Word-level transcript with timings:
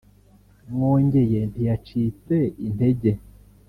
Mwongeye 0.73 1.39
ntiyacitse 1.51 2.35
intege 2.67 3.11